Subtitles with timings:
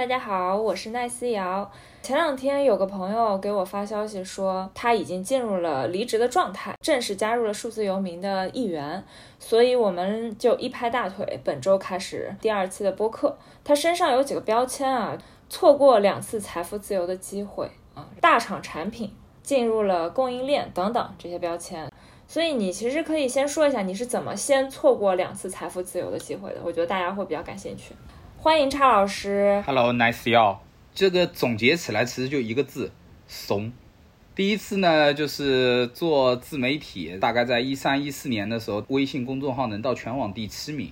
[0.00, 1.70] 大家好，我是奈思瑶。
[2.00, 9.04] 前两天有个朋友给我发消息说，他已经进入了离职的状态，正式加入了数字游民的一员，
[9.38, 13.36] 所以我们就一拍大腿，本周开始第二期的播客。
[13.62, 15.18] 他身上有几个标签啊，
[15.50, 21.92] 错过两次财富自由的机会啊，大厂产品进入了供应链等等这些标签。
[22.26, 27.94] 所以你其实可以先说一下你是怎么先错过两次财富自由的机会的，我觉得大家会比较感兴趣。
[28.42, 29.62] 欢迎叉老师。
[29.66, 30.56] Hello，Nice you
[30.94, 32.90] 这个总结起来其实就一个字，
[33.28, 33.70] 怂。
[34.34, 40.90] 第一次呢，就是做自媒体，大概在一三一四年的时候，微信公众号能到全网第七名。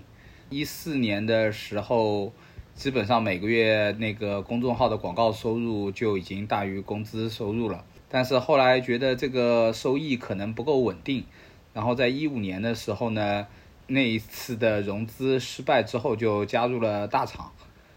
[0.51, 2.35] 一四年的时候，
[2.75, 7.83] 基本上每个月那个公众号的广告收入就已经大于工资收入了。
[8.11, 11.25] 但是后来觉得这个收益可能不够稳定，
[11.73, 13.47] 然后在一五年的时候呢。
[13.89, 17.51] 那一次的融资失败之后，就加入了大厂，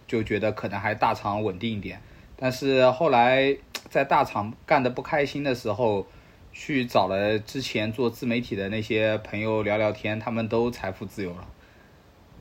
[0.07, 2.01] 就觉得可能还大厂稳定一点。
[2.37, 3.55] 但是后来
[3.89, 6.07] 在大厂干的不开心的时候，
[6.53, 11.45] 去找了之前做自媒体的那些朋友聊聊天，他们都财富自由了。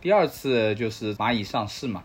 [0.00, 2.04] 第二次就是蚂蚁上市嘛，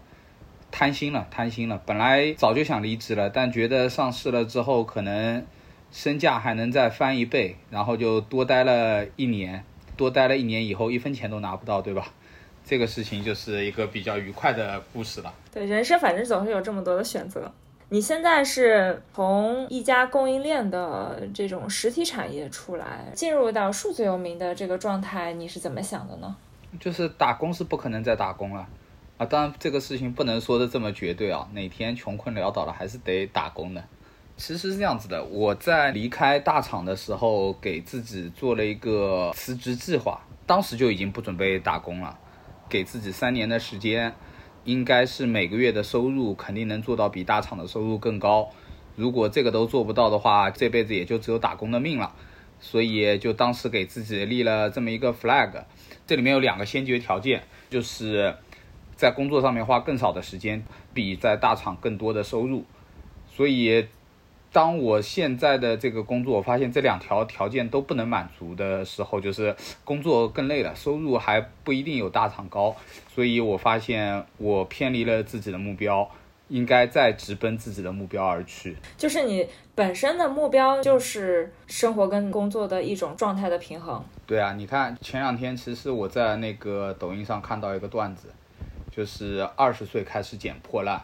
[0.72, 1.82] 贪心了，贪心了。
[1.86, 5.46] 本来早就想离职了，但觉得上市了之后可能
[5.92, 9.64] 身价还能再翻一倍，然后就多待了一年。
[9.96, 12.08] 多待了一年以后，一分钱都拿不到，对吧？
[12.66, 15.34] 这个事情就是一个比较愉快的故事了。
[15.54, 17.52] 对，人生反正总是有这么多的选择。
[17.90, 26.36] 你现在是从一家供应链的这种实体产业出来，进入到数字游民的这个状态，你是怎么想的呢？
[26.80, 28.68] 就是打工是不可能再打工了
[29.18, 29.26] 啊！
[29.28, 31.48] 当然，这个事情不能说的这么绝对啊。
[31.54, 33.84] 哪天穷困潦倒了，还是得打工的。
[34.38, 42.20] 其实是这样子的，我在离开大厂的时候，给自己做了一个辞职计划，当时就已经不准备打工了，
[42.68, 44.14] 给自己三年的时间，
[44.66, 48.50] 应该是每个月的收入肯定能做到比大厂的收入更高。
[48.98, 52.14] 如果这个都做不到的话，这辈子也就只有打工的命了。
[52.60, 55.64] 所以就当时给自己立了这么一个 flag，
[56.06, 58.36] 这里面有两个先决条件，就是
[58.98, 60.62] 在工作上面花更少的时间，
[60.94, 62.66] 比在大厂更多的收入。
[63.30, 63.88] 所以。
[64.56, 72.74] 当我现在的这个工作，我发现这两条条件都不能满足的时候，就是工作更累了，收入还不一定有大厂高，
[73.14, 76.10] 所以我发现我偏离了自己的目标，
[76.48, 78.78] 应该再直奔自己的目标而去。
[78.98, 79.46] 就是你
[79.76, 84.02] 本身的目标就是生活跟工作的一种状态的平衡。
[84.26, 88.30] 对啊，你看前两天其实我在那个抖音上看到一个段子，
[88.90, 91.04] 就是二十岁开始捡破烂。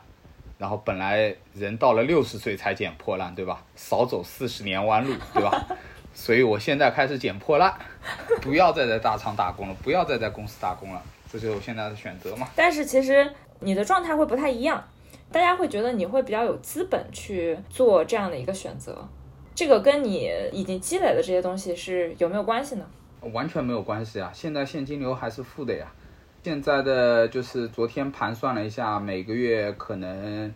[0.62, 3.64] 然后本来人到了六十岁才捡破烂，对吧？
[3.76, 5.66] 少走四十年弯路，对吧？
[6.14, 7.74] 所以我现在开始捡破烂，
[8.44, 11.02] 不要再在大厂打工了，不要再在公司打工了，
[11.32, 12.48] 这就是我现在的选择嘛。
[12.56, 13.28] 但是其实
[13.60, 14.88] 你的状态会不太一样，
[15.32, 19.04] 大家会觉得你会比较有资本去做这样的一个选择，
[19.56, 22.86] 这个跟你已经积累的这些东西是有没有关系呢？
[23.34, 25.92] 完全没有关系啊，现在现金流还是负的呀。
[26.44, 30.52] 现在的就是昨天盘算了一下，每个月可能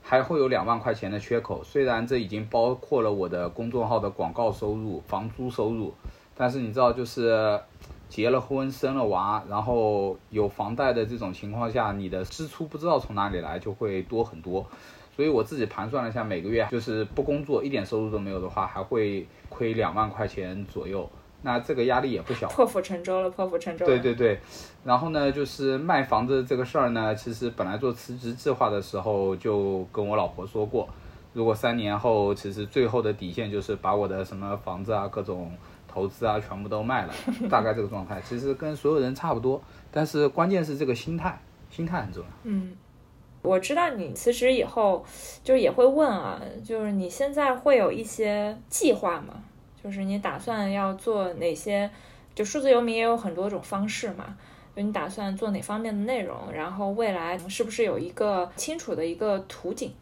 [0.00, 1.62] 还会有两万块钱的缺口。
[1.62, 5.92] 虽然这已经包括了我的公众号的广告收入、房租收入，
[6.34, 7.60] 但是你知道，就是
[8.08, 14.66] 结了婚、生了娃，然后有房贷的这种情况下，你的支出不知道从哪里来，就会多很多。
[15.14, 21.06] 所以我自己盘算了一下，每个月就是不工作、一点收入都没有的话，还会亏两万块钱左右。
[21.42, 23.84] 那这个压力也不小，破釜沉舟了，破釜沉舟。
[23.84, 24.38] 对对对，
[24.84, 30.88] 然后呢，就是卖房子这个事儿呢，其实本来做辞职计划的时候就跟我老婆说过，
[31.32, 35.50] 如果三年后，其实最后的底线就是把我的什么房子啊、各种
[35.88, 37.12] 投资啊全部都卖了，
[37.50, 39.60] 大概这个状态，其实跟所有人差不多。
[39.90, 41.38] 但是关键是这个心态，
[41.70, 42.28] 心态很重要。
[42.44, 42.72] 嗯，
[43.42, 45.04] 我知道你辞职以后，
[45.42, 49.42] 就是也会问啊，就是你现在会有一些计划吗？
[49.82, 51.90] 就是你打算要做哪些？
[52.34, 54.36] 就数字游民也有很多种方式嘛。
[54.74, 56.34] 就你打算做哪方面的内容？
[56.50, 59.92] 然后未来是不是有一个清楚的一个图景？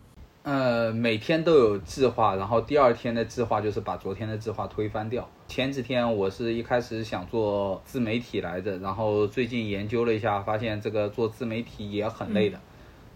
[0.43, 5.29] 呃，每天都有计划，然后第二天的计划就是把昨天的计划推翻掉。
[5.49, 12.59] 前几天我是一开始想做自媒体来着，然后最近研究了一下，发现这个做自媒体也很累的。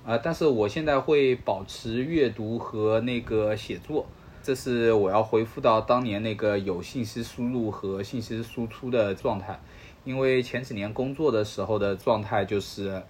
[0.04, 4.04] 呃，但是我现在会保持阅读和那个写作。
[4.44, 9.58] 这是我要回复到当年那个有信息输入和信息输出的状态，
[10.04, 13.02] 因为前几年工作的时候的状态就是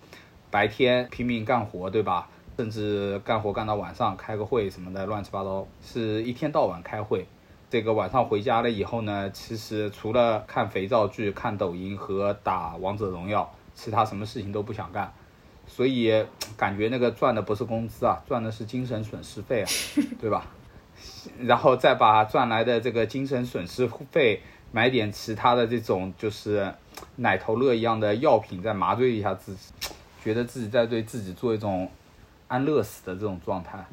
[0.49, 2.29] 白天拼命干活，对吧？
[2.57, 7.27] 甚至干活干到晚上，开个会什么的，乱七八糟，是一天到晚开会。
[7.69, 15.13] 这个晚上回家了以后呢，其实除了看肥皂剧、看抖音和打王者荣耀，其他什么事情都不想干。
[15.67, 16.25] 所以
[16.57, 19.69] 感觉那个赚的不是工资啊，赚的是精神损失费啊，
[20.21, 20.47] 对吧？
[21.41, 24.41] 然后再把赚来的这个精神损失费
[24.73, 26.73] 买点其他的这种就是
[27.17, 29.73] 奶头乐一样的药品，再麻醉一下自己，
[30.23, 31.91] 觉得自己在对自己做一种
[32.49, 33.85] 安乐死的这种状态。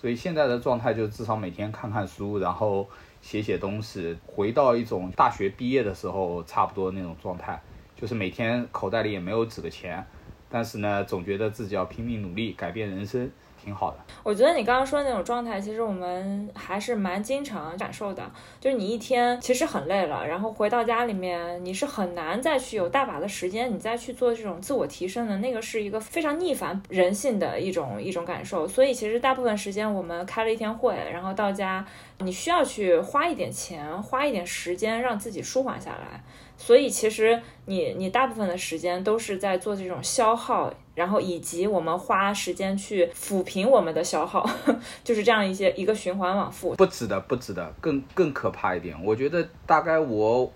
[0.00, 2.88] 所以现在的状态就至少每天看看书，然后
[3.20, 7.60] 写写东西，回到一种大学毕业的时候差不多那种状态，
[7.96, 10.06] 就是每天口袋里也没有几个钱，
[10.48, 13.28] 但是呢，总觉得自己要拼命努力改变人生。
[13.68, 18.24] 挺好的，我觉得你刚刚说的那种状态，其实我们还是蛮经常感受的。
[18.58, 25.36] 就是你一天其实很累了，然后回到家里面，你是很难再去有大把的时间，你再去做这种自我提升的。
[25.36, 28.66] 那个是一个非常逆反人性的一种一种感受。
[28.66, 31.84] 所以其实大部分时间我们开了一天会，然后到家，
[32.20, 36.22] 你需要去花一点钱，花一点时间让自己舒缓下来。
[36.60, 44.44] 所以其实你你大部分的时间都是在做这种消耗，然后以及我们花时间去抚平我们的消耗，
[45.04, 46.74] 就是这样一些一个循环往复。
[46.74, 48.94] 不止的，不止的，更更可怕一点。
[49.04, 50.52] 我觉得大概我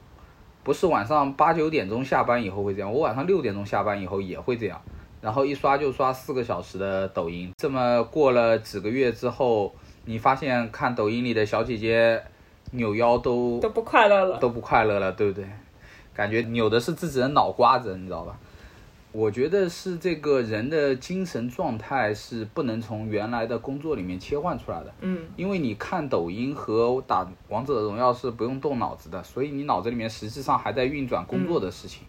[0.64, 4.82] 不是晚上八九点钟下班以后会这样，我晚上六点钟下班以后也会这样，
[5.20, 7.52] 然后一刷就刷四个小时的抖音。
[7.56, 9.72] 这么过了几个月之后，
[10.04, 12.20] 你发现看抖音里的小姐姐
[12.72, 15.46] 扭腰都都不快乐了，都不快乐了，对不对？
[16.14, 18.38] 感觉扭的是自己的脑瓜子，你知道吧？
[19.12, 24.94] 我觉得是这个人的精神状态是不能从原来的工作里面切换出来的。
[25.00, 32.06] 嗯，因为你看抖音和打王者荣耀是不用动脑子的，所以你脑子里面实际上还在运转工作的事情。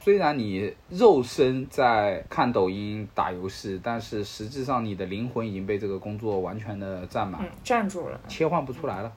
[0.00, 9.12] 虽然你肉身在看抖音打游戏，但是实际上你的灵魂已经被这个工作完全的占满，占住了，切换不出来了。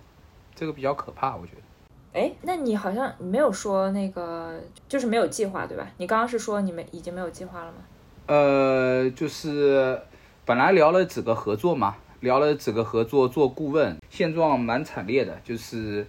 [0.56, 1.62] 这个比较可怕，我觉得。
[2.12, 5.88] 哎，那你好像没有说那个，就是没有计划，对吧？
[5.98, 7.78] 你刚刚是说你们已经没有计划了吗？
[8.26, 10.00] 呃，就是
[10.44, 15.40] 本来聊了几个合作嘛，聊了几个合作做顾问，现状蛮惨烈的。
[15.44, 16.06] 就是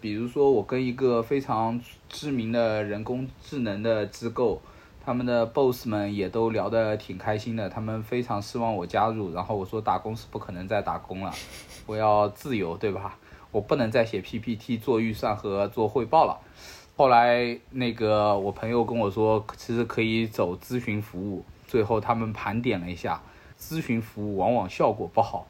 [0.00, 1.78] 比如说，我跟一个非常
[2.08, 4.60] 知名的人工智能的机构，
[5.04, 9.34] 他们的 boss 们也都聊得挺开心的，他们非常希望我加入。
[9.34, 11.30] 然后我说打工是不可能再打工了，
[11.84, 13.18] 我要自由，对吧？
[13.52, 16.40] 我不能再写 PPT 做预算和做汇报了。
[16.96, 21.44] 后来那个我朋友跟我说，其实可以走咨询服务。
[21.68, 23.22] 最后他们盘点了一下，
[23.56, 25.46] 咨询服务往往效果不好，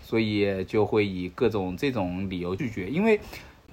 [0.00, 3.18] 所以就会以各种这种理由拒绝，因为。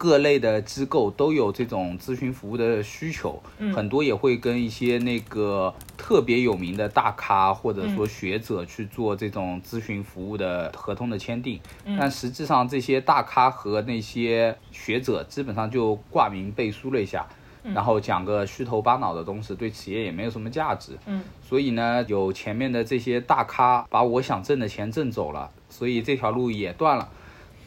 [0.01, 3.39] 各类的机构都有这种咨询服务的需求，
[3.71, 11.59] 很多也会跟一些那个特别有名的大咖或者说学者去做这种咨询服务的合同的签订。
[11.99, 17.27] 但实际上，这些大咖和那些学者基本上就挂名背书了一下，
[17.61, 20.97] 然后讲个虚头巴脑的东西，对企业也没有什么价值。
[21.05, 27.07] 嗯，所以呢，有前面的这些大咖把我想挣的钱挣走了，所以这条路也断了。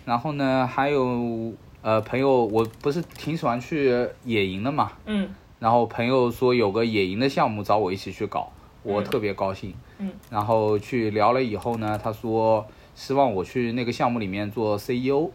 [0.05, 1.53] 然后呢，还有。
[1.85, 5.29] 呃，朋友，我不是挺喜欢去野营的嘛，嗯，
[5.59, 8.51] 然后朋友说有个野营的项目找我一起去搞，
[8.83, 15.29] 我特别高兴，嗯，然后去聊了以后呢，他说希望我去那个项目里面做 CEO，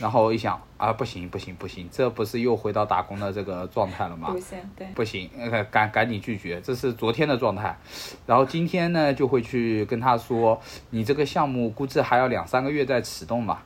[0.00, 4.30] 然后一想啊，不行不行不行，这不是又回到打工的这个状态了吗？
[4.32, 5.30] 不行，对，不行，
[5.70, 7.78] 赶赶紧拒绝，这是昨天的状态，
[8.26, 10.60] 然后今天呢就会去跟他说，
[10.90, 13.60] 你这个项目估计还要两三个月再启动嘛。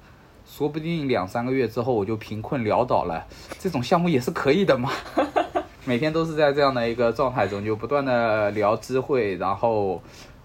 [0.51, 3.25] 说不定两三个月之后我就贫困潦倒了，
[3.59, 4.91] 这种项目也是可以的嘛。
[5.87, 10.03] 每天都是在这样的一个状态中，就不断的聊机会，然后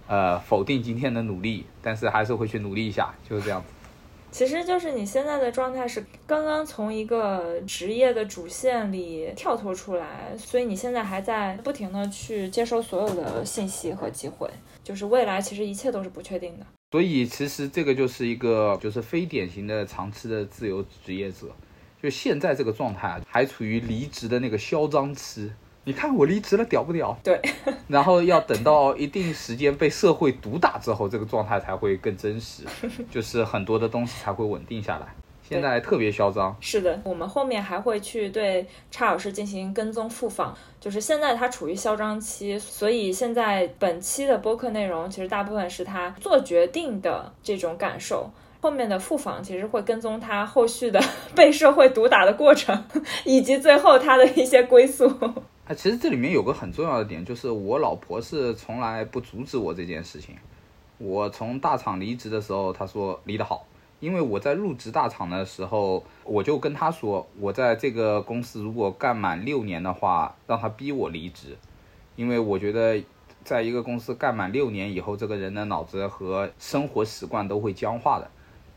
[0.07, 3.67] 呃否定今天的努力，但是还是会去努力一下，就是这样子。
[4.31, 14.49] 其实就是你现在的状态是刚刚从一个职业的主线里跳脱出来，所以你现在还在不停的去接收所有的信息和机会，
[14.83, 16.65] 就是未来其实一切都是不确定的。
[16.95, 21.47] 所以其实这个就是一个就是非典型的长期的自由职业者，
[22.01, 25.51] 就现在这个状态还处于离职的那个嚣张期。
[25.83, 27.19] 你看我离职了，屌不屌？
[27.21, 27.37] 对。
[27.89, 32.63] 然后要等到一定时间被社会毒打之后，这个状态才会更真实，
[33.11, 35.13] 就是很多的东西才会稳定下来。
[35.47, 36.55] 现在特别嚣张。
[36.59, 40.57] 是的，我们后面还会去对叉老师进行跟踪复访。
[40.79, 48.29] 就是现在他处于嚣张期，所以现在本期的播客内容其实大部分是他做决定的这种感受。
[48.61, 50.99] 后面的复访其实会跟踪他后续的
[51.35, 52.83] 被社会毒打的过程，
[53.23, 55.07] 以及最后他的一些归宿。
[55.67, 60.35] 啊，其实这里面有个很重要的点，就是我老婆是从来不阻止我这件事情。
[60.97, 63.65] 我从大厂离职的时候，她说离得好。
[64.05, 71.57] 因为我在入职大厂的时候，我就跟他说，我在这个公司如果干满六年的话，让他逼我离职，
[72.15, 73.03] 因为我觉得
[73.43, 78.29] 在一个公司干满六年以后，这个人的脑子和生活习惯都会僵化的。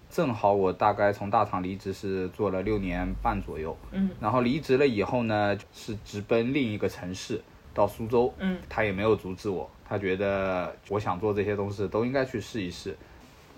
[0.08, 7.42] 正好我大概从大厂离职是做了六年半左右，嗯，然后离职了以后呢，是直奔另一个城市
[7.75, 12.97] 到苏州，嗯，他也没有阻止我，他觉得我想做这些东西都应该去试一试。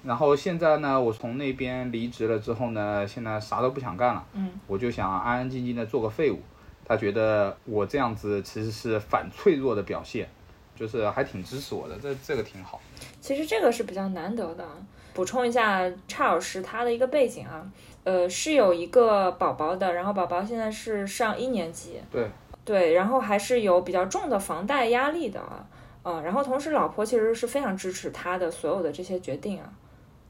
[0.03, 6.39] 然后现在呢，我从那边离职了之后呢，现在啥都不想干了，嗯，我就想安安静静的做个废物。
[6.85, 10.29] 他觉得我这样子其实是反脆弱的表现，
[10.75, 12.81] 就是还挺支持我的，这这个挺好。
[13.21, 14.67] 其实这个是比较难得的。
[15.13, 17.65] 补充一下，差老师他的一个背景啊，
[18.05, 22.29] 呃，是有一个宝宝的，然后宝宝现在是上一年级，对
[22.65, 25.67] 对，然后还是有比较重的房贷压力的啊，
[26.05, 29.71] 嗯，然后同时老婆其实是非常支持他的所有的这些决定啊，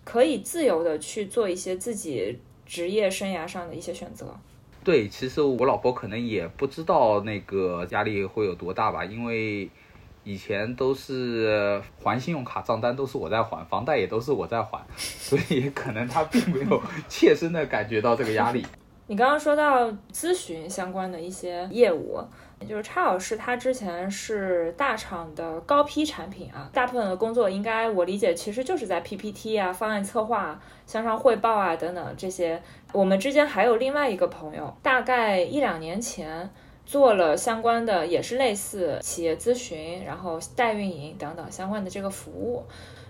[0.04, 4.26] 可以自由的去做一些自己职业生涯上的一些选择。
[4.82, 9.68] 对，其实我老婆可能也不知道那个压力会有多大吧，因为
[10.24, 18.64] 以前都是还信用卡账单都是我在还，房贷也都是我在还， 所以可能她并没有 切身的感觉到这个压力。
[19.06, 22.18] 你刚刚说到咨询相关的一些业务，
[22.68, 32.62] 就是差老师他之前是大厂的高批产品啊，大部分的工作应该我理解其实就是在 PPT 啊、方案策划、向上汇报啊等等这些。
[32.92, 36.50] 我们之间还有另外一个朋友，大概一两年前
[36.84, 42.64] 做了相关的，也是类似企业咨询，然后代运营等等相关的这个服务。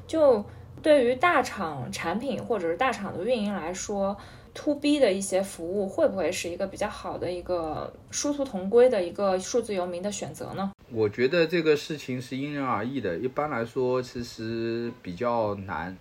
[0.07, 0.45] 就
[0.83, 4.16] 对于大厂产品或者是大厂的运营来说
[4.54, 10.71] ，to B 的一些服务会不会是一个比较好的一个殊途同归的一个数字游民的选择呢？
[10.92, 15.97] 我觉得这个事情是因人而异的，一般来说其实比较难，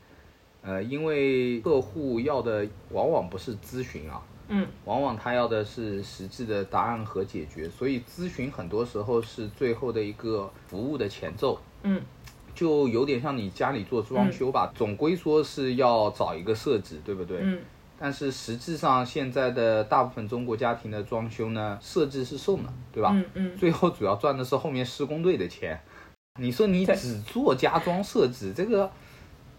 [0.63, 12.01] 呃，因为客户要的往往不是咨询啊，嗯，往往他要的是实质的答案和解决，所以咨询很多时候是最后的一个服务的前奏，嗯，
[12.55, 17.37] 就有点像你家里做装修吧，总归说是要找一个设置，对不对？
[17.41, 17.59] 嗯。
[18.01, 23.11] 但是实际上，现在的大部分中国家庭的装修呢，设置是送的，对吧？
[23.13, 23.57] 嗯嗯。
[23.57, 25.77] 最后主要赚的是后面施工队的钱。
[26.39, 28.89] 你说你只做家装设置，这个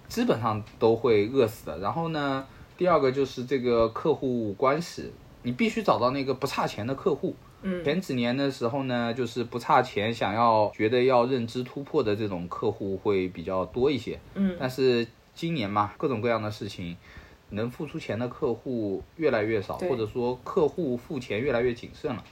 [0.08, 1.78] 基本上都会饿死的。
[1.80, 2.46] 然后呢，
[2.78, 7.36] 第二个就是这个客户关系，你必须找到那个不差钱的客户。
[7.60, 7.84] 嗯。
[7.84, 14.18] 前几年的时候呢，就是不差钱，想要觉得要认知突破的这种客户会比较多一些。
[14.32, 14.56] 嗯。
[14.58, 16.96] 但是今年嘛，各种各样的事情。
[17.50, 22.24] 能付出钱的客户越来越少，或者说客户付钱越来越谨慎了，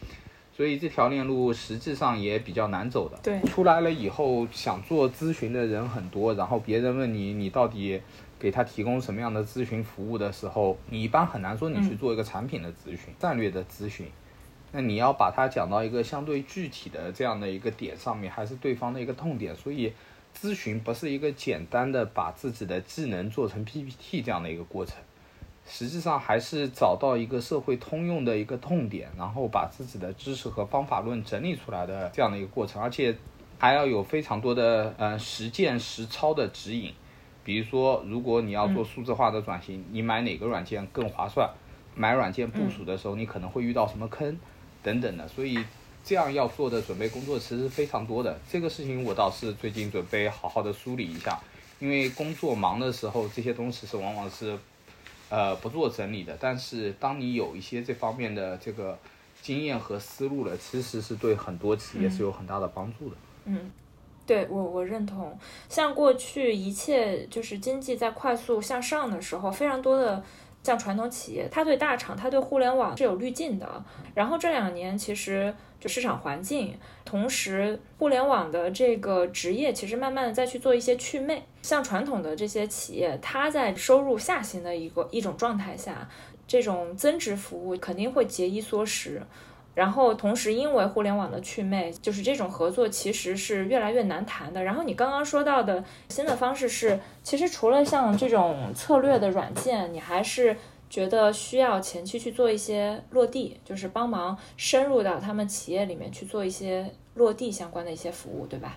[0.57, 3.19] 所以这条链路实际上也比较难走的。
[3.23, 8.01] 对，出来了以后想做咨询的人很多，然后别人问你，你到底
[8.39, 14.07] 给他提供什么样的咨询服务的时候，你一般很难说你去做一个产品的咨询、战略的咨询。
[14.71, 19.57] 那你要把它讲到一个相对具体的这样的一个点上面，还是对方的一个痛点。
[19.57, 19.91] 所以，
[20.39, 24.97] 咨询不是一个简单的把自己的技能做成 PPT 这样的一个过程。
[25.69, 33.15] 实际上还是找到一个社会通用的一个痛点，然后把自己的知识和方法论整理出来的这样的一个过程，而且
[33.59, 36.93] 还要有非常多的呃实践实操的指引。
[37.45, 41.49] 比如说，如果你要做数字化的转型，你买哪个软件更划算？
[41.95, 44.39] 买软件部署的时候，你可能会遇到什么坑
[44.83, 45.29] 等等的。
[45.29, 45.63] 所以
[46.03, 48.39] 这样要做的准备工作其实非常多的。
[48.51, 51.39] 这个事情我倒是最近准备好好的梳理一下，
[51.79, 54.59] 因为工作忙的时候，这些东西是往往是。
[55.31, 58.99] 呃，不做整理的，但是当你有一些这方面的这个
[59.43, 63.17] 经验和思路了，其实是对很多企业是有很大的帮助的。
[63.45, 63.71] 嗯，
[64.27, 65.39] 对我我认同。
[65.69, 70.23] 像过去一切就是经济在快速向上的时候，非常多的
[70.63, 73.85] 像传统企业，它对大厂、它对互联网是有滤镜的。
[74.15, 81.43] 然后这两年其实就市场环境，同时互联网的这个职业其实慢慢的再去做一些去魅。
[81.63, 86.09] 像传统的这些企业，它在收入下行的一个一种状态下，
[86.47, 89.23] 这种增值服务肯定会节衣缩食。
[89.79, 94.65] 然后同时，因为互联网的祛魅，就是这种合作其实是越来越难谈的。
[94.65, 100.57] 然后你刚刚说到的新的方式是，其实除了像这种策略的软件，你还是
[100.91, 108.77] 觉得需要前期去做一些落地，就是帮忙深入到他们企业里面去做一些落地相关的一些服务，对吧？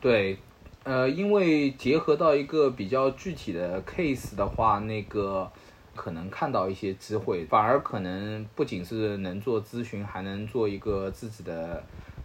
[0.00, 0.36] 对。
[0.82, 5.48] 呃，因为结合到一个比较具体的 case 的话，那个
[5.94, 11.84] 可能看到一些机会，反而可能不仅是能做咨询，还能做一个自己的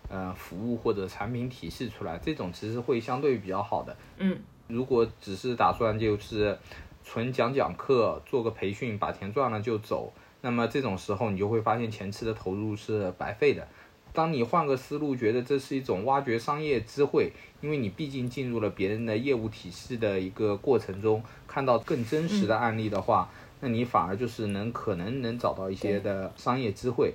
[0.10, 3.96] 呃服务或者产品体系出来，这种其实会相对比较好的。
[4.18, 6.58] 嗯，如果只是打算就是
[7.04, 13.68] 纯讲讲课，做个培训，把钱赚了就走，那么这种时候你就会发现前期的投入是白费的。
[14.14, 17.32] 当你换个思路，觉得这是一种挖掘商业机会，
[17.62, 23.30] 因为你毕竟进入了别人的业务体系的一个过程中，看到更真实的案例的话，
[23.60, 27.14] 那你反而就是能可能能找到一些的商业机会。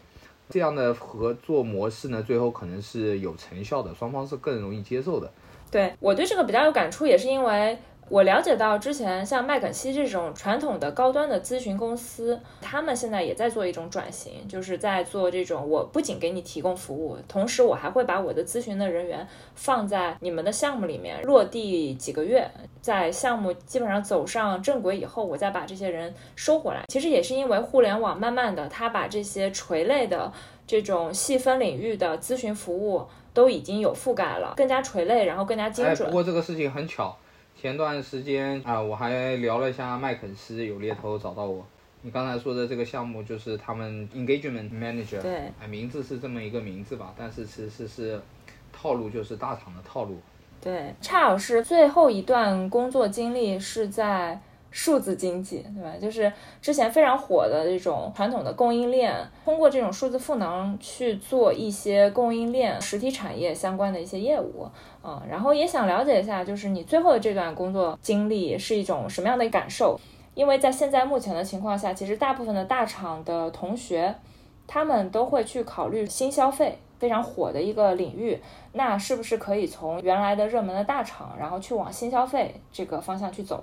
[0.48, 5.30] 这样的合作模式呢，最后可能是有成效的，双方是更容易接受的。
[5.70, 7.78] 对我对这个比较有感触，也是因为。
[8.12, 22.46] 我了解到，之前像麦肯锡这种传统的高端的咨询公司，他们现在也在做一种转型，就是在做这种，我不仅给你提供服务，同时我还会把我的咨询的人员放在你们的项目里面落地几个月，
[22.82, 26.82] 在项目基本上走上正轨以后，我再把这些人收回来。
[26.88, 30.30] 其实也是因为互联网慢慢的，它把这些垂类的
[30.66, 36.10] 这种细分领域的咨询服务都已经有覆盖了，更加垂类，然后更加精准。
[36.10, 37.16] 不过这个事情很巧。
[37.62, 41.64] 前段时间啊，我还聊了一下麦肯锡，有猎头找到我。
[42.00, 48.20] 你刚才说的这个项目就是他们 engagement manager，对，哎，名字是这么一个名字吧，但是其实是
[48.72, 50.18] 套路，就是大厂的套路。
[50.60, 54.40] 对，差老师最后一段工作经历是在。
[54.72, 55.92] 数字经济，对吧？
[56.00, 59.14] 就是之前非常火的这种传统的供应链，
[59.44, 64.66] 通过这种数字赋能去做一些供应链实体产业相关的一些业务，
[65.04, 70.00] 嗯，然后也想了解一下，就是你最后的这段工作经历是一种什么样的感受？
[70.34, 74.14] 因为在现在目前的情况下，其实大部分的大厂的同学，
[74.66, 78.40] 他们都会去考虑新消费非常火的一个领域，
[78.72, 83.62] 那是不是可以从原来的热门的大厂，然后去往新消费这个方向去走？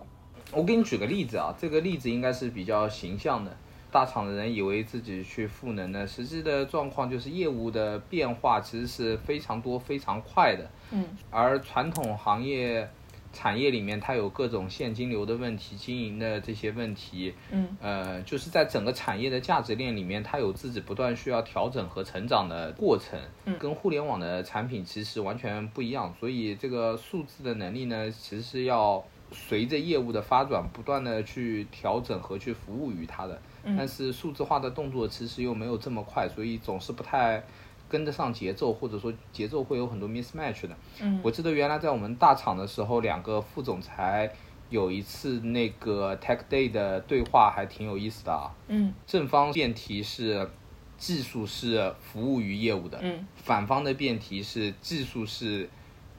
[0.51, 3.56] 我给你举个例子啊，这个例子应该是比较形象的。
[3.91, 10.70] 大厂的人以为自己去赋能呢，实际的状况就是业务的变化其实是非常多、非常快的。
[10.91, 11.06] 嗯。
[11.32, 12.88] 而传统行业
[13.34, 17.34] 产业里面，它有各种现金流的问题、经营的这些问题。
[17.50, 17.68] 嗯。
[17.82, 23.20] 呃，就是在整个产业的价值链里面，它有自己不断需要调整和成长的过程。
[23.46, 23.58] 嗯。
[23.58, 29.03] 跟互联网的产品其实完全不一样，所以这个数字的能力呢，其实是要。
[29.32, 33.40] 随着业务的发展，不断的去调整和去服务于它的，
[33.78, 37.44] 但是数字化的动作其实又没有这么快，所以总是不太
[37.88, 40.76] 跟得上节奏，或者说节奏会有很多 mismatch 的。
[41.02, 44.32] 嗯，我记得原来在我们大厂的时候，两个副总裁
[44.70, 48.54] 有一次那个 tech day 的对话还挺有意思的啊。
[48.68, 50.50] 嗯，正方辩题是
[50.98, 55.70] 技术是服务于业务的，嗯，反方的辩题是技术是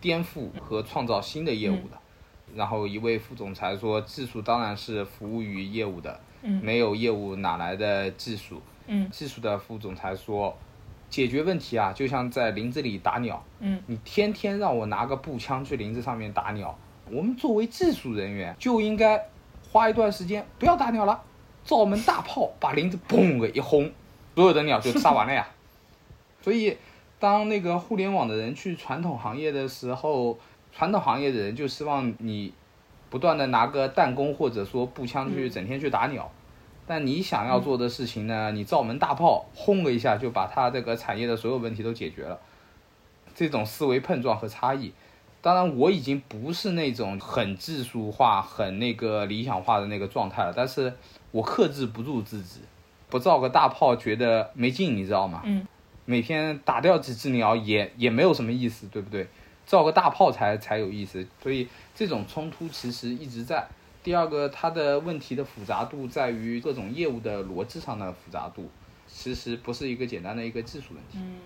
[0.00, 1.99] 颠覆和创造新的业务的。
[2.54, 6.20] 然后一位副总裁说：“技术当然是服务于业务的，
[6.62, 8.60] 没有业务哪来的技术？
[8.86, 10.56] 嗯技术的副总裁说：
[11.08, 13.42] 解决问题啊，就像在林子里打鸟。
[13.60, 16.76] 嗯你天天让我拿个步枪去林子上面打鸟，
[17.10, 19.28] 我们作为技术人员就应该
[19.70, 21.22] 花一段时间不要打鸟了，
[21.64, 23.90] 照门大炮把林子嘣个一轰，
[24.34, 25.46] 所有的鸟就杀完了呀。
[26.42, 26.76] 所以，
[27.18, 30.38] 当那个互联网的人去传统行业的时候。”
[30.80, 32.54] 传统行业的人就希望你
[33.10, 36.32] 不断的拿个弹弓或者说步枪去整天去打鸟，
[36.86, 42.40] 但你想要做的事情呢，你造门大炮轰了一下就把他这个产业的所有问题都解决了。
[43.34, 44.94] 这种思维碰撞和差异，
[45.42, 50.90] 当然我已经不是那种很技术化、很那个理想化的那个状态了，但是
[51.30, 52.60] 我克制不住自己，
[53.10, 55.42] 不造个大炮觉得没劲，你知道吗？
[55.44, 55.66] 嗯。
[56.06, 59.28] 每天打掉几只鸟也也没有什么意思，对不对？
[59.66, 63.66] 造个大炮才才有意思，所以这种冲突其实一直在。
[64.02, 68.66] 第二个，它的问题的复杂度在于各种业务的逻辑上的复杂度，
[69.06, 71.18] 其实不是一个简单的一个技术问题。
[71.18, 71.38] 嗯，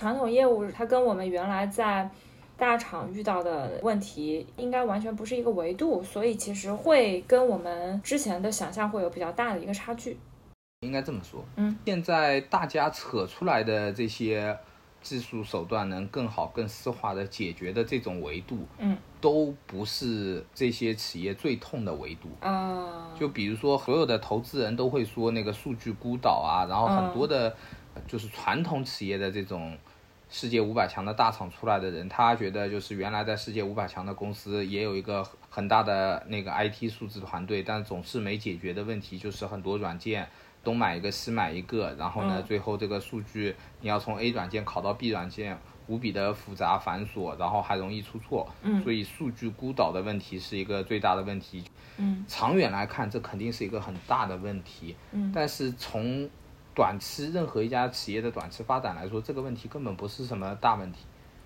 [0.00, 2.10] 传统业务它跟我们原来在
[2.56, 10.18] 大厂遇到的问题应该完全不是一个维度，所以其实会跟我们之前的想象会有比较大的一个差距。
[10.80, 11.44] 应该这么说。
[11.54, 14.58] 嗯，现在大家扯出来的这些。
[15.04, 23.14] 技术手段能更好、更丝滑的解决的这种维度，嗯，都不是这些企业最痛的维度啊。
[23.14, 27.54] 就比如说，所有的投资人都会说那个数据孤岛啊，然后很多的，
[28.08, 29.76] 就是传统企业的这种
[30.30, 35.22] 世界五百强的大厂出来的人，他觉得就是原来在世界五百强的公司也有一个
[35.54, 40.26] 很大的那个 IT 数字团队，但总是没解决的问题就是很多软件。
[40.64, 48.48] 东买一个西买一个，然后呢，最后这个数据你要从 A 软件拷到 B 软件，无比的复杂繁琐，然后还容易出错。
[48.62, 51.62] 嗯，所以数据孤岛的问题是一个最大的问题。
[51.98, 54.96] 嗯，长远来看，这肯定是一个很大的问题。
[55.12, 56.28] 嗯，但是从
[56.74, 61.00] 短期任何一家企业的短期发展来说，这个问题根本不是什么大问题。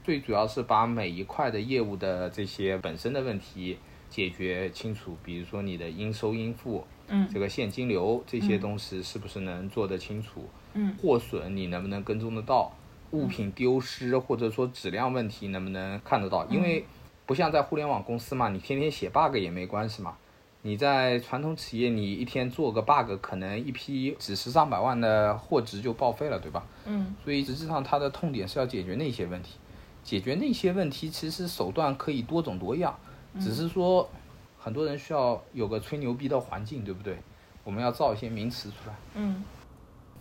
[0.04, 6.84] 最主要是把每一块的业务的这些本身的问题解决清楚，比如说你的应收应付。
[7.10, 10.44] 嗯，这个现金流这些东西是不是能做得清楚？
[10.74, 12.70] 嗯，货损你能不能跟踪得到？
[13.12, 16.44] 物品丢失或者说质量问题能不能看得到？
[16.48, 16.84] 因为
[17.24, 20.18] 不像在互联网公司嘛，你天天写 bug 也没关系嘛。
[20.60, 26.66] 你在传统企业，你一天做个 bug，可能一批几十上百万的货值就报废了，对吧？
[26.84, 27.14] 嗯。
[27.24, 29.54] 所以实际上它的痛点是要解决那些问题，
[30.02, 32.98] 解决那些问题其实手段可以多种多样，
[33.40, 34.08] 只是说
[34.58, 37.18] 很多人需要有个吹牛逼的环境，对不对？
[37.64, 38.94] 我们要造一些名词出来。
[39.14, 39.44] 嗯。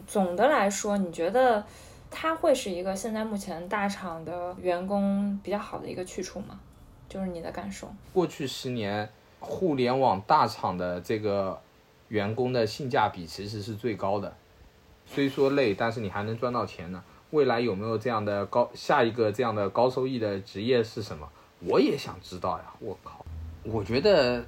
[0.06, 1.66] 总的来说，你觉得
[2.10, 6.60] 它会是一个现在目前大厂的员工比较好的一个去处吗？
[7.10, 7.92] 就是你的感受。
[8.14, 9.10] 过去十年。
[9.40, 11.62] 互联网大厂的这个
[12.08, 14.36] 员工的性价比其实是最高的，
[15.06, 17.04] 虽说累，但是你还能赚到钱呢。
[17.30, 21.30] 未来有没有这样的高下一个这样的高收益的职业是什么？
[21.60, 22.66] 我也想知道呀！
[22.80, 23.26] 我靠，
[23.64, 24.46] 我觉得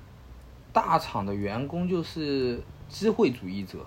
[0.72, 3.80] 大厂的员工就是机会主义者，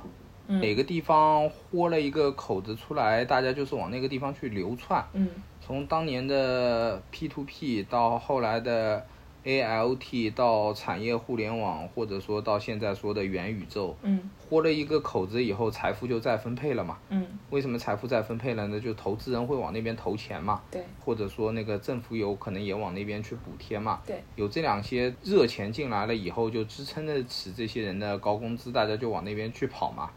[0.47, 5.05] 哪个地方豁了一个口子出来，大家就是往那个地方去流窜。
[5.13, 5.29] 嗯，
[5.61, 9.07] 从当年的 P to P 到后来的。
[9.45, 18.79] A L T 到产业互联网，或者说到现在说的元宇宙，嗯，豁了一个口子以后，财富就再分配了嘛，嗯，为什么财富再分配了呢？
[18.79, 30.11] 就投资人会往那边投钱嘛，对，或者说那个政府有可能也往那边去补贴嘛，对，有这两些热钱进来了以后，就支撑得起这些人的高工资，大家就往那边去跑嘛。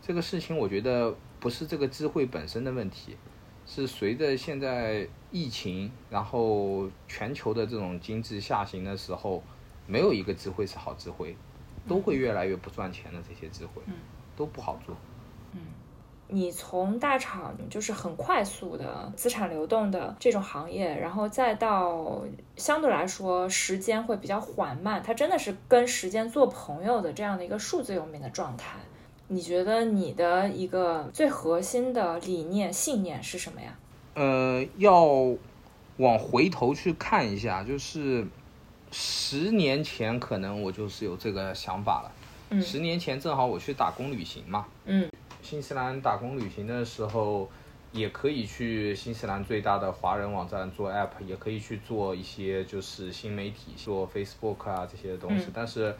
[0.00, 3.16] 这个事情我觉得不是这个机会本身的问题。
[3.66, 9.42] 是随着现在疫情，然后全球的这种经济下行的时候，
[9.86, 11.36] 没有一个机会是好机会，
[11.88, 13.82] 都会越来越不赚钱的这些机会，
[14.36, 14.94] 都不好做。
[15.52, 15.60] 嗯，
[16.28, 22.22] 你从大厂就是很快速的资产流动的这种行业，然后再到
[22.56, 28.78] 相对来说时间会比较缓慢，它真的是跟时间做朋友的这样的一个数字游民的状态。
[29.32, 33.74] 你觉得你的一个最核心的理念、信念是什么呀？
[34.14, 35.06] 呃，要
[35.96, 38.26] 往回头去看一下，就是
[38.90, 42.12] 十年前可能我就是有这个想法了。
[42.50, 44.66] 嗯，十年前正好我去打工旅行嘛。
[44.84, 47.48] 嗯，新西兰打工旅行的时候，
[47.92, 55.94] 也可以去新西兰最大的华人网站做 app，也可以去做一些就是新媒体，做 Facebook 啊这些东西，但是。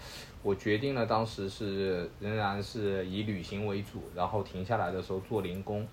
[0.45, 5.87] 我决定了，当时是仍然是以旅行为主，然后停下来的时候做零工，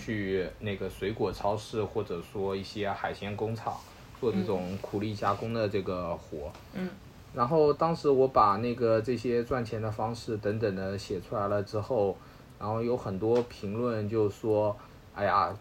[0.00, 3.74] 去那个水果超市或者说一些海鲜工厂
[4.20, 6.52] 做这种苦力加工的这个活。
[6.74, 6.88] 嗯，
[7.34, 12.16] 然后当时我把那个这些赚钱的方式等等的写出来了之后，
[12.60, 14.76] 然后有很多评论就说
[15.16, 15.52] ：“哎呀。”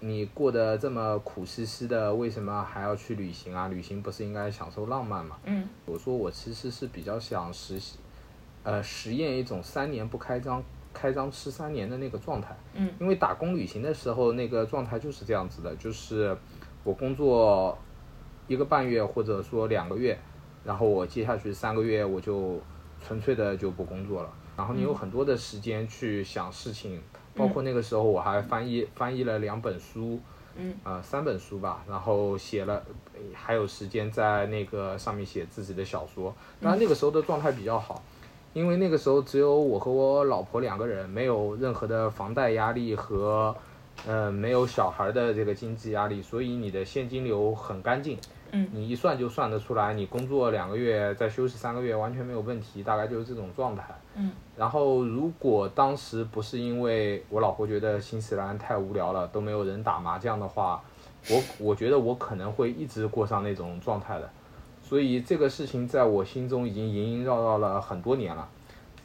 [0.00, 3.66] 你过得这么苦兮兮的，为什么还要去旅行啊？
[3.66, 5.36] 旅行不是应该享受浪漫吗？
[5.42, 7.98] 嗯，我说我其实是比较想实习，
[8.62, 10.62] 呃，实验一种三年不开张，
[10.94, 12.56] 开张吃三年的那个状态。
[12.74, 16.38] 嗯，因为打工旅行的时候那个状态就是这样子的，就是
[16.84, 17.76] 我工作
[18.46, 20.16] 一个半月或者说两个月，
[20.64, 22.60] 然后我接下去三个月我就
[23.04, 27.00] 纯粹的就不工作了，然后你有很多的时间去想事情。
[27.34, 30.18] 包括那个时候，我还翻译翻译了两本书，
[30.56, 32.82] 嗯，呃，三本书吧，然后写了，
[33.32, 36.34] 还有时间在那个上面写自己的小说。
[36.58, 38.02] 那那个时候的状态比较好，
[38.54, 43.54] 因为那个时候只有我和我老婆两个人，没有任何的房贷压力和，
[44.04, 48.18] 呃，没有小孩的这个经济压力，所以你的现金流很干净。
[48.52, 53.84] 嗯，你一算就算得出来，你工作两个月再休息三个月完全没有问题，大概就是这种状态。
[54.14, 60.82] 嗯，然后如果当时不是因为我老婆觉得新西兰太无聊了，都没有人打麻将的话，
[61.30, 64.30] 我 我觉得我可能会一直过上那种状态的。
[64.82, 68.48] 所以这个事情在我心中已经萦萦绕绕了很多年了。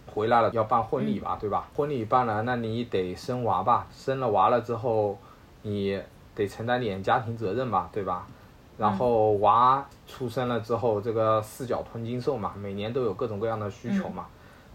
[0.05, 1.67] 回来了要办婚礼吧，对吧？
[1.75, 3.87] 婚礼办了，那你得生娃吧？
[3.91, 5.17] 生了娃了之后，
[5.63, 5.99] 你
[6.35, 8.27] 得承担点家庭责任吧，对吧？
[8.75, 14.25] 然后娃出生了之后，这个四脚吞金兽嘛，每年都有各种各样的需求嘛。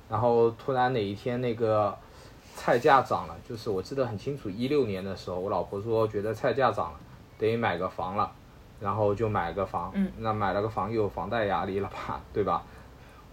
[0.09, 1.93] 然后突然哪一天那个
[2.55, 6.99] 菜价涨了，就是我记得很清楚，一六年的时候，我老婆说觉得菜价涨了，
[7.39, 8.31] 得买个房了，
[8.79, 9.91] 然后就买个房。
[9.95, 10.13] 嗯。
[10.19, 12.63] 那买了个房又有房贷压力了吧，对吧？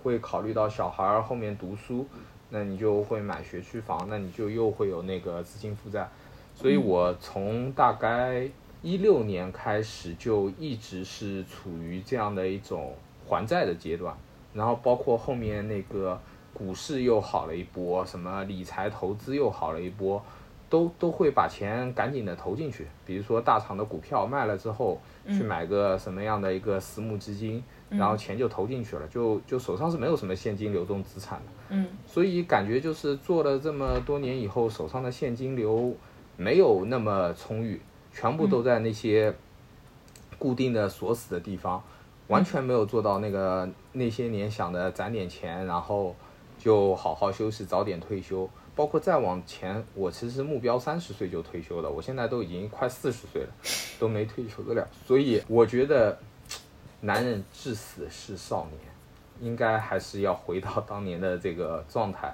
[0.01, 2.07] 会考虑到小孩后面读书，
[2.49, 6.09] 那你就会买学区房，那你就又会有那个资金负债。
[6.55, 8.49] 所以我从大概。
[8.85, 12.93] 一六年开始就一直是处于这样的一种
[13.25, 14.15] 还债的阶段，
[14.53, 16.21] 然后包括后面那个
[16.53, 20.23] 股市又好了一波，什么理财投资又好了一波，
[20.69, 22.85] 都都会把钱赶紧的投进去。
[23.03, 31.45] 比如说大厂的股票卖了之后，去买个什么样的一个私募基金，然后钱就投进去了，就就手上是没有什么现金流动资产的。
[31.69, 35.91] 嗯，所以感觉就是做了这么多年以后，手上的现金流
[36.37, 37.81] 没有那么充裕。
[38.15, 39.35] 全部都在那些
[40.39, 41.83] 固定的锁死的地方，
[42.27, 46.15] 完全没有做到那个那些年想的攒点钱，然后
[46.57, 48.49] 就好好休息，早点退休。
[48.73, 53.49] 包括再往前，我其实目标三十岁就退休了，我现在都已经快四十岁了，
[53.99, 54.87] 都没退休得了。
[55.05, 56.17] 所以我觉得，
[57.01, 58.79] 男人至死是少年，
[59.41, 62.33] 应该还是要回到当年的这个状态，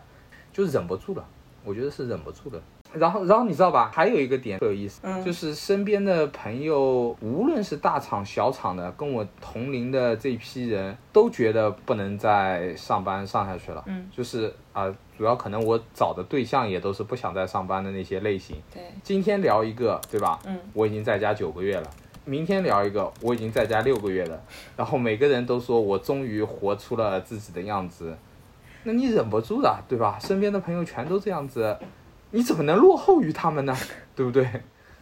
[0.53, 1.23] 就忍不住了。
[1.63, 2.61] 我觉得是忍不住的。
[2.93, 3.89] 然后，然后你知道吧？
[3.93, 13.83] 还有一个点特有意思，就是身边的朋友，无论是大厂小厂的，跟我同龄的这批人都觉得不能再上班上下去了。
[13.87, 18.57] 嗯，就是啊，主要可能我找的对象也都是不想再上班的那些类型。
[18.73, 20.39] 对，今天聊一个，对吧？
[20.45, 21.89] 嗯，我已经在家九个月了。
[22.25, 24.39] 明天聊一个，我已经在家六个月了。
[24.75, 28.15] 然后每个人都说我终于活出了自己的样子，
[28.83, 30.19] 那你忍不住的，对吧？
[30.19, 31.77] 身边的朋友全都这样子。
[32.31, 33.75] 你怎么能落后于他们呢？
[34.15, 34.45] 对不对？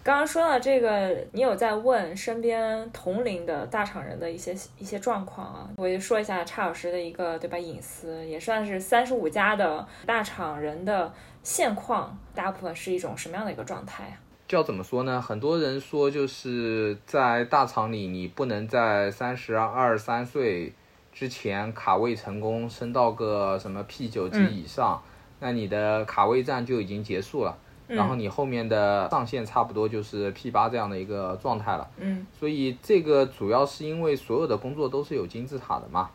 [0.01, 5.69] 刚刚说到这个，你有在问身边同龄的大厂人的一些一些状况啊？
[5.75, 11.11] 我就说一下差老师的一个对吧隐私，也算是三十五家的大厂人的
[11.43, 14.15] 现况，大部分是一种什么样的一个状态啊？
[14.47, 15.21] 就要怎么说呢？
[15.21, 20.73] 很多人说就是在大厂里，你不能在三十二三岁
[21.11, 24.99] 之前卡位成功，升到个什么 P 九级以上。
[25.39, 31.89] 那你的卡位战就已经结束了，然后你后面的上限差不多就是 P 八这样的一个状态了。
[31.97, 36.09] 嗯，所以这个主要是因为所有的工作都是有金字塔的嘛，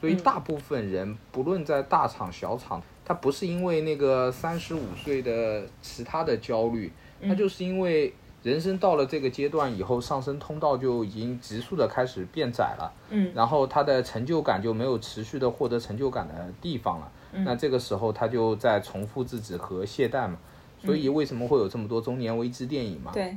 [0.00, 6.92] 所以大部分人不论在大厂小厂，他不是因为那个三十五岁的其他的焦虑，
[7.26, 8.14] 他就是因为
[8.44, 12.92] 人生到了这个阶段以后，上升通道就已经急速的开始变窄了。
[13.10, 17.10] 嗯，然后他的成就感就没有持续的获得成就感的地方了。
[17.32, 20.38] 那这个时候他就在重复自己和懈怠嘛，
[20.84, 23.10] 所以为什么会有这么多中年危机电影嘛？
[23.12, 23.36] 对，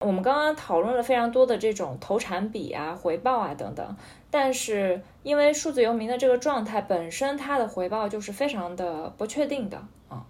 [0.00, 3.96] 我们刚刚讨论了非常多的这种投产比啊、回报啊等等，
[4.30, 10.24] 但是因为数字游民的这个状态本身，它的回报就是非常的不确定的啊，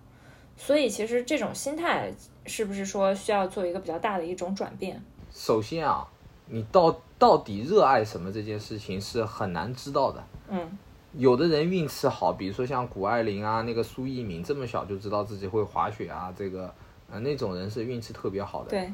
[0.56, 2.12] 所以其实这种心态
[2.46, 5.02] 是不是说需要做一个比较大的一种转变？
[5.32, 6.06] 首先啊，
[6.46, 10.24] 你到到底热爱什么这件事情是很难知道的。
[10.48, 10.78] 嗯。
[11.12, 16.72] 有的人运气好，比如说像谷爱凌啊，那个苏翊鸣，这么小就知道自己会滑雪啊，这个，
[17.10, 18.70] 呃，那种人是运气特别好的。
[18.70, 18.92] 对，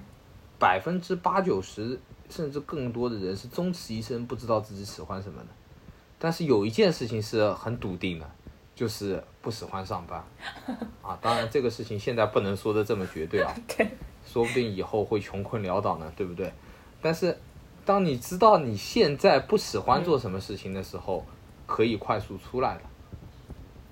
[0.59, 1.99] 百分之八九十
[2.31, 5.49] 甚至更多的人是终其一生不知道自己喜欢什么的。
[6.19, 8.31] 但是有一件事情是很笃定的，
[8.75, 10.25] 就是不喜欢上班。
[11.03, 13.55] 啊，当然这个事情现在不能说的这么绝对啊。
[13.77, 13.89] 对。
[14.27, 16.51] 说不定以后会穷困潦倒呢，对不对？
[17.03, 17.39] 但是，
[17.85, 21.25] 当你知道你现在不喜欢做什么事情的时候，
[21.75, 22.83] 可以快速出来的，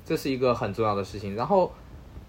[0.05, 1.35] 这是一个很重要的事情。
[1.35, 1.73] 然后，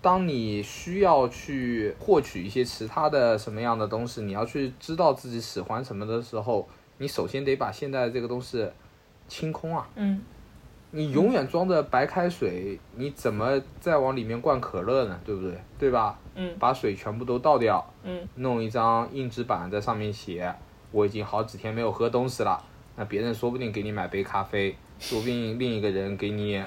[0.02, 8.68] 当你需要去获取一些其他的什么样的东西，你要去知道自己喜欢什么的时候，你首先得把现在这个东西
[9.28, 9.88] 清空啊。
[9.94, 10.20] 嗯。
[10.90, 15.20] 你永远装着白开水，你怎么再往里面灌可乐呢？
[15.24, 15.56] 对不对？
[15.78, 16.18] 对吧？
[16.34, 16.56] 嗯。
[16.58, 17.86] 把水全部都倒掉。
[18.02, 18.28] 嗯。
[18.38, 20.52] 弄一张硬纸板在上面写，
[20.92, 22.60] 我已经好几天没有喝东西了。
[22.96, 24.76] 那别人说不定给你买杯咖啡。
[25.04, 26.64] 说不定另一个人给你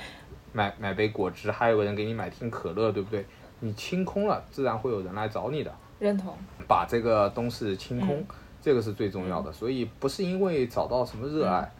[0.53, 3.25] 买买杯果汁，还有个人给你买瓶可乐，对不对？
[3.61, 5.75] 你清空了，自然会有人来找你的。
[5.99, 6.37] 认同。
[6.69, 8.23] 把这个东西清空，
[8.61, 9.51] 这个是最重要的。
[9.51, 11.73] 所以不是因为找到什么热爱，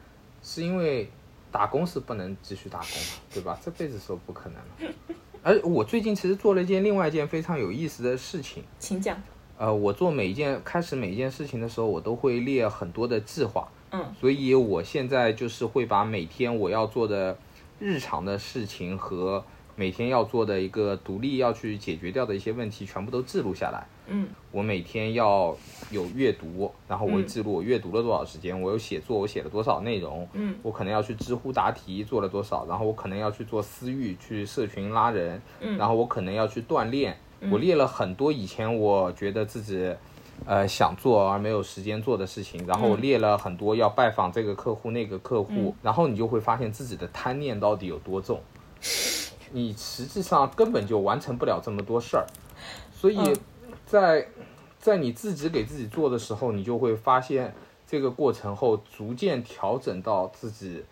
[0.43, 1.11] 是因为
[1.53, 3.59] 打工是不能继续打工了，对吧？
[3.63, 4.95] 这辈子说不可能了。
[5.43, 9.23] 而我最近其实做了一件另外一件非常有意思的事情，请讲。
[9.59, 13.69] 呃，我做每一件开始每一件事情的时候，我都会列很多的计划。
[13.97, 17.37] 嗯，所以我现在就是会把每天我要做的
[17.79, 19.43] 日常的事情和
[19.75, 23.87] 每天要做的一个独立要去解决掉的一些问题全部都记录下来。
[24.09, 25.57] 嗯，我每天要
[25.91, 30.27] 有阅读，然后我会记录我阅读了多少时间，我有写作，我写了多少内容。
[30.33, 35.43] 嗯，我可能要去知乎答题做了多少，然后我可能要去做私域去社群拉人。
[35.61, 37.17] 嗯，然后我可能要去锻炼。
[37.51, 39.95] 我列了很多以前我觉得自己。
[40.45, 48.41] 呃，想做而没有时间做的事情，然后列了很多要拜访这个客户那个客户，然后你就会发现自己的贪念到底有多重，
[49.53, 52.27] 你实际上根本就完成不了这么多事儿，
[52.93, 53.19] 所以
[53.87, 54.29] 在
[54.79, 57.55] 在你自己给自己做的时候，你就会发现
[57.87, 60.85] 这个过程后逐渐调整到自己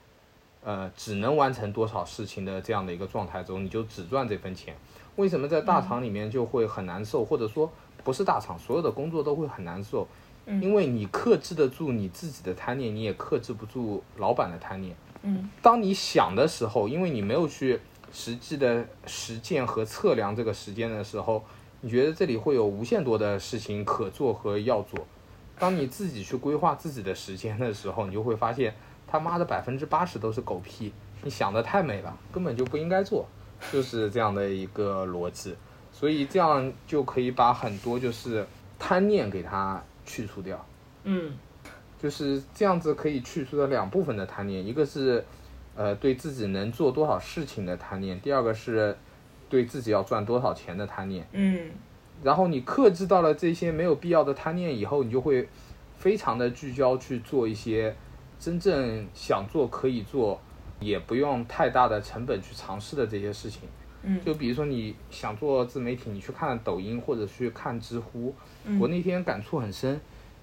[0.64, 4.74] 呃只能完成多少事情的这样的一个状态中，你就只赚这份钱。
[5.14, 7.70] 为什么在大厂里面就会很难受，或者说？
[8.02, 10.06] 不是大厂，所有的工作都会很难受，
[10.60, 14.94] 因为你克制得住你自己的贪念，你也克制不住老板的贪念。
[15.22, 17.80] 嗯，当你想的时候，因为你没有去
[18.12, 21.42] 实际的实践和测量这个时间的时候，
[21.80, 25.06] 你觉得这里会有无限多的事情可做和要做，
[25.58, 28.74] 当你自己去规划自己的时间的时候，你就会发现
[29.06, 30.92] 他妈的百分之八十都是狗屁。
[31.22, 33.26] 你想的太美了，根本就不应该做，
[33.72, 35.54] 就是这样的一个逻辑。
[35.90, 38.46] 所以这样就可以把很多就是
[38.78, 40.66] 贪念给它去除掉。
[41.04, 41.32] 嗯
[42.02, 45.24] 就是这样子可以去除的两部分的贪念，一个是
[45.74, 48.94] 呃对自己能做多少事情的贪念，第二个是
[49.48, 51.26] 对自己要赚多少钱的贪念。
[51.32, 51.70] 嗯
[52.22, 55.48] 然后你克制到了这些没有必要的贪念以后，你就会
[55.96, 57.96] 非常的聚焦去做一些
[58.44, 60.38] 真正想做可以做，
[60.78, 63.62] 也不用太大的成本去尝试的这些事情。
[64.02, 68.34] 嗯就比如说你想做自媒体，你去看抖音或者去看知乎，
[68.66, 69.98] 嗯我那天感触很深。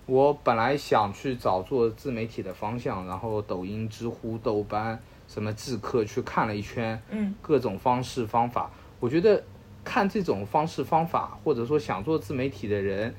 [0.07, 8.71] 我本来想去找做自媒体的方向，然后抖音、知乎、豆瓣什么智课去看了一圈，嗯各种方式方法。
[8.99, 9.43] 我觉得
[9.83, 13.13] 看这种方式方法，或者说想做自媒体的人，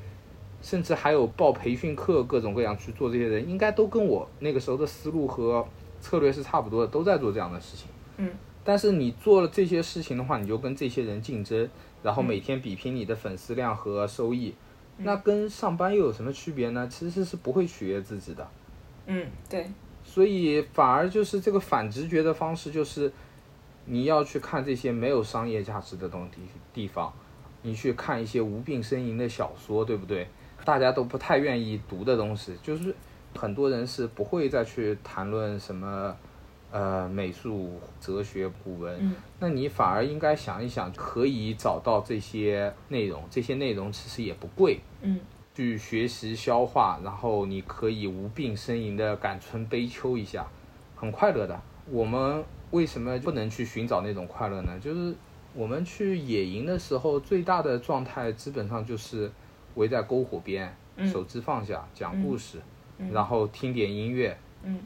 [0.62, 5.66] 甚至还有报培训课，各种各样去做这些人，应该都跟我那个时候的思路和
[6.00, 7.88] 策略是差不多的，都在做这样的事情。
[8.16, 8.30] 嗯
[8.64, 11.68] 但是你做了这些事情的话，你就跟这些人竞争，
[12.00, 14.54] 然后每天比拼你的粉丝量和收益，
[14.98, 16.86] 那跟上班又有什么区别呢？
[16.88, 18.48] 其实是不会取悦自己的。
[19.06, 19.68] 嗯，对，
[20.04, 23.12] 所以反而就是这个反直觉的方式，就是
[23.86, 26.38] 你要去看这些没有商业价值的东地
[26.72, 27.12] 地方，
[27.62, 30.28] 你去看一些无病呻吟的小说，对不对？
[30.64, 32.94] 大家都不太愿意读的东西，就是
[33.34, 36.16] 很多人是不会再去谈论什么
[36.70, 45.18] 呃美术、哲学、古文，嗯那你反而应该想一想，可以找到这些内容，这些内容其实也不贵，嗯
[45.54, 50.46] 去学习消化，然后你可以无病呻吟的感春悲秋一下，
[50.94, 51.60] 很快乐的。
[51.90, 54.78] 我们为什么不能去寻找那种快乐呢？
[54.80, 55.14] 就是
[55.52, 59.30] 我们去野营的时候，最大的状态基本上就是
[59.74, 61.08] 围在篝火边，嗯。
[61.08, 62.58] 手机放下，讲故事，
[62.98, 63.10] 嗯。
[63.12, 64.80] 然后听点音乐，嗯。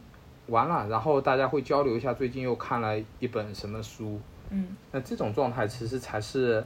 [0.46, 4.20] 完了，然后大家会交流一下最近又看了一本什么书，
[4.50, 4.76] 嗯。
[4.92, 6.64] 那这种状态其实才是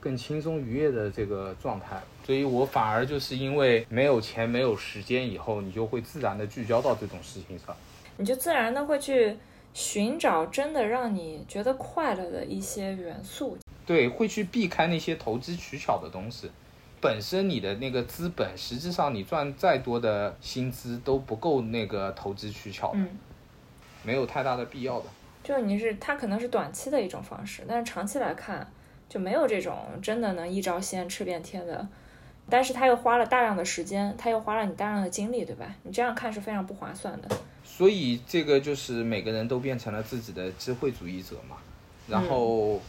[0.00, 7.76] 更轻松愉悦的这个状态，所以我反而就是因为没有钱、没有时间，以后你就会自然的聚焦到这种事情上。
[8.16, 9.36] 你就自然的会去
[9.74, 13.58] 寻找真的让你觉得快乐的一些元素。
[13.84, 16.50] 对，会去避开那些投机取巧的东西。
[17.00, 23.08] 本身你的那个资本，实际上你赚再多的薪资都不够那个投机取巧的，嗯，
[24.02, 25.06] 没有太大的必要的。
[25.42, 28.70] 就是你是它可能是短期的一种方式，但是长期来看
[29.08, 31.86] 就没有这种真的能一招鲜吃遍天的。
[32.50, 35.74] 但是他又花了大量的时间，他又花了你大量的精力，对吧？
[35.82, 37.28] 你这样看是非常不划算的。
[37.62, 41.56] 所以这个就是每个人都变成了自己的机会主义者嘛。
[42.08, 42.80] 然后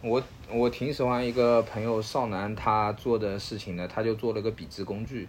[0.00, 5.28] 我我挺喜欢一个朋友少男他做的事情的，他就做了个笔记工具，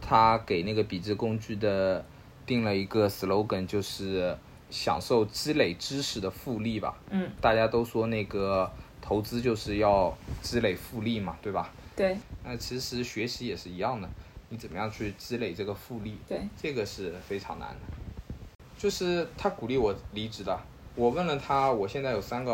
[0.00, 2.04] 他给那个笔记工具的
[2.44, 4.36] 定了一个 slogan，就是
[4.68, 6.98] 享受积累知识的复利吧。
[7.08, 11.72] 嗯，大家都说那个投资就是要积累复利嘛，对吧？
[11.96, 14.08] 对那其实学习也是一样的，
[14.50, 16.18] 你怎么样去积累这个复利？
[16.28, 18.44] 对，这个是非常难的。
[18.76, 20.60] 就是他鼓励我离职的，
[20.94, 22.52] 我问了他，我现在有三个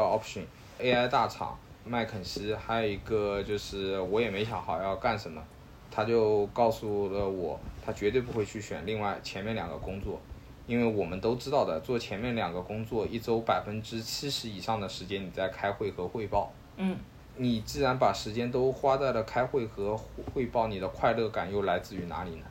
[0.79, 5.43] AI 大厂、麦肯锡，还有一个就是我也没想好要干什么，
[5.91, 10.21] 他就告诉了我，他绝对不会去选另外前面两个工作，
[10.67, 16.53] 因为我们都知道的，做前面两个工作，一周百分之七十以上的时间你在开会和汇报。
[16.77, 16.97] 嗯
[17.39, 19.97] 你既然把时间都花在了开会和
[20.35, 22.47] 汇报，你的快乐感又来自于哪里呢？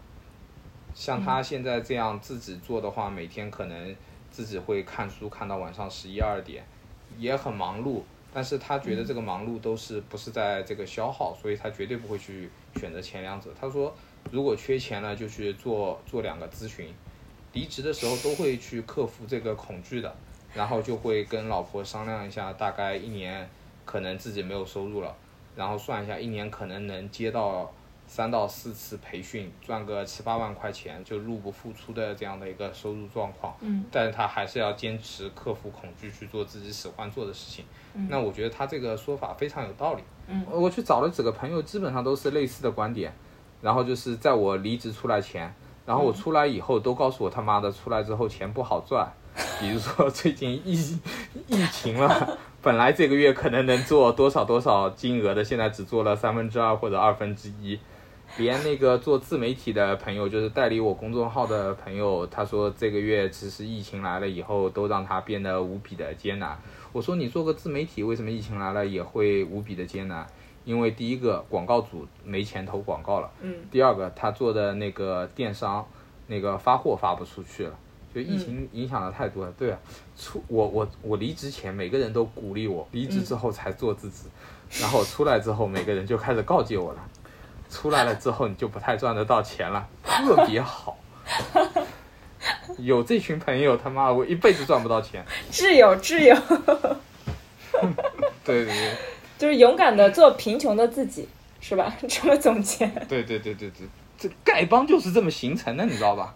[0.93, 3.95] 像他现在这样自己做的话，每天可能
[4.31, 6.63] 自己会看书看到晚上十一二点，
[7.17, 8.01] 也很忙碌。
[8.35, 13.49] 但是他觉得这个忙碌都是不是在这个消耗，所以他绝对不会去选择前两者。
[13.57, 13.95] 他说，
[14.29, 16.93] 如果缺钱了，就去做做两个咨询。
[17.53, 20.13] 离职的时候都会去克服这个恐惧的，
[20.53, 23.49] 然后就会跟老婆商量一下，大概一年
[23.85, 25.15] 可能自己没有收入了，
[25.55, 27.73] 然后算一下一年可能能接到
[28.07, 33.55] 三到四次培训，赚个七八万块钱，就入不敷出的这样的一个收入状况。
[33.61, 37.65] 嗯，但是他还是要坚持克服恐惧去做自己喜欢做的事情。
[37.93, 40.03] 嗯那我觉得他这个说法非常有道理。
[40.27, 43.13] 嗯，我去找了几个朋友，基本上都是类似的观点。
[43.61, 45.51] 然后就是在我离职出来前，
[45.87, 49.11] 然后我出来以后都告诉我他妈的出来之后钱不好赚，
[49.59, 50.99] 比如说 最近疫
[51.47, 57.79] 疫情了，本来这个月可能能做多少多少金额的，现在只做了三分之二或者二分之一。
[58.37, 66.59] 连那个做自媒体的朋友，就是代理我公众号的朋友，他说这个月其实疫情来了以后，都让他变得无比的艰难。
[66.91, 70.27] 我说你做个自媒体，为什么疫情来了也会无比的艰难？
[70.65, 75.85] 因为第一个广告主没钱投广告了，嗯，第二个他做的那个电商
[76.27, 77.77] 那个发货发不出去了，
[78.13, 79.53] 就疫嗯情影响的太多了。
[79.57, 79.79] 对啊，
[80.17, 84.27] 出我我我离职前每个人都鼓励我，离职之后才做自己，
[84.81, 87.09] 然后出来之后每个人就开始告诫我了，
[87.69, 90.97] 出来了之后你就不太赚得到钱了，特别好。
[92.77, 95.25] 有这群朋友，他妈我一辈子赚不到钱。
[95.51, 96.35] 挚友挚友，
[98.43, 98.91] 对对对
[99.37, 101.27] 就是勇敢的做贫穷的自己，
[101.59, 101.95] 是吧？
[102.07, 102.85] 这么总结。
[103.09, 103.87] 对对对对对，
[104.17, 106.35] 这丐帮就是这么形成的，你知道吧？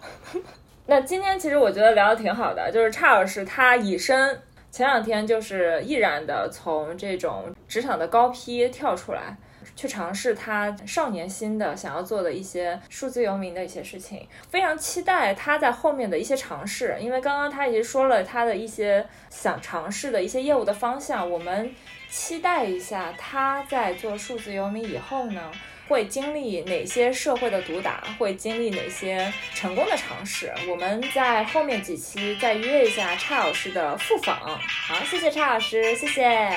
[0.87, 9.37] 那今天其实我觉得聊的挺好的，就是差老师他以身前两天就是毅然的从这种职场的高批跳出来，
[9.75, 21.73] 去尝试他少年心的想要做的一些数字游民的一些事情，非常期待他在后面的一些尝试，因为刚刚他已经说了他的一些想尝试的一些业务的方向，我们
[22.09, 25.51] 期待一下他在做数字游民以后呢。
[25.89, 30.53] 会经历哪些社会的毒打，会经历哪些成功的尝试？
[30.69, 34.37] 我们在后面几期再约一下差老师的复访。
[34.37, 36.47] 好，谢谢差老师，谢谢。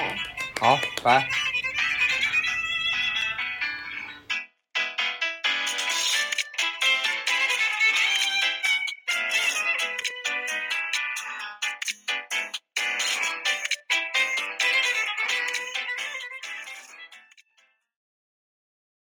[0.61, 1.26] 好，拜。